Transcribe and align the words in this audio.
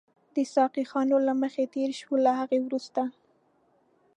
د 0.35 0.37
ساقي 0.53 0.83
خانو 0.91 1.17
له 1.27 1.33
مخې 1.41 1.63
تېر 1.75 1.89
شوو، 1.99 2.15
له 2.25 2.31
هغه 2.39 2.57
وروسته. 2.65 3.01